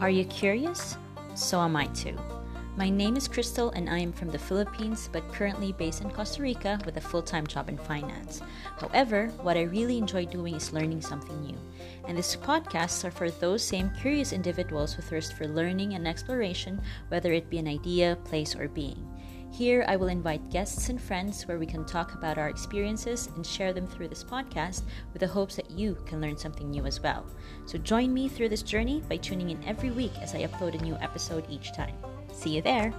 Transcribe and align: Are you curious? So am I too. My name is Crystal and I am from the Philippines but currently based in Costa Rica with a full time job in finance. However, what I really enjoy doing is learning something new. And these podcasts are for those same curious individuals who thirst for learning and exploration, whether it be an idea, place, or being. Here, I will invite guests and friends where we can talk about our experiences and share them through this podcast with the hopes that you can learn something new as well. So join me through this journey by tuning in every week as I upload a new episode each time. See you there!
Are 0.00 0.08
you 0.08 0.24
curious? 0.24 0.96
So 1.34 1.60
am 1.60 1.76
I 1.76 1.84
too. 1.88 2.16
My 2.74 2.88
name 2.88 3.18
is 3.18 3.28
Crystal 3.28 3.68
and 3.72 3.90
I 3.90 3.98
am 3.98 4.14
from 4.14 4.30
the 4.30 4.38
Philippines 4.38 5.10
but 5.12 5.30
currently 5.30 5.72
based 5.72 6.00
in 6.00 6.10
Costa 6.10 6.40
Rica 6.40 6.80
with 6.86 6.96
a 6.96 7.02
full 7.02 7.20
time 7.20 7.46
job 7.46 7.68
in 7.68 7.76
finance. 7.76 8.40
However, 8.78 9.26
what 9.42 9.58
I 9.58 9.64
really 9.64 9.98
enjoy 9.98 10.24
doing 10.24 10.54
is 10.54 10.72
learning 10.72 11.02
something 11.02 11.38
new. 11.42 11.58
And 12.08 12.16
these 12.16 12.34
podcasts 12.34 13.04
are 13.04 13.10
for 13.10 13.30
those 13.30 13.62
same 13.62 13.90
curious 14.00 14.32
individuals 14.32 14.94
who 14.94 15.02
thirst 15.02 15.34
for 15.34 15.46
learning 15.46 15.92
and 15.92 16.08
exploration, 16.08 16.80
whether 17.08 17.34
it 17.34 17.50
be 17.50 17.58
an 17.58 17.68
idea, 17.68 18.16
place, 18.24 18.56
or 18.56 18.68
being. 18.68 19.06
Here, 19.52 19.84
I 19.88 19.96
will 19.96 20.08
invite 20.08 20.50
guests 20.50 20.88
and 20.88 21.00
friends 21.00 21.46
where 21.46 21.58
we 21.58 21.66
can 21.66 21.84
talk 21.84 22.14
about 22.14 22.38
our 22.38 22.48
experiences 22.48 23.28
and 23.34 23.44
share 23.44 23.72
them 23.72 23.86
through 23.86 24.08
this 24.08 24.24
podcast 24.24 24.82
with 25.12 25.20
the 25.20 25.26
hopes 25.26 25.56
that 25.56 25.70
you 25.70 25.96
can 26.06 26.20
learn 26.20 26.36
something 26.36 26.70
new 26.70 26.86
as 26.86 27.02
well. 27.02 27.26
So 27.66 27.76
join 27.76 28.14
me 28.14 28.28
through 28.28 28.48
this 28.48 28.62
journey 28.62 29.02
by 29.08 29.16
tuning 29.16 29.50
in 29.50 29.62
every 29.64 29.90
week 29.90 30.12
as 30.20 30.34
I 30.34 30.46
upload 30.46 30.80
a 30.80 30.82
new 30.82 30.94
episode 30.96 31.44
each 31.50 31.72
time. 31.72 31.96
See 32.32 32.50
you 32.50 32.62
there! 32.62 32.94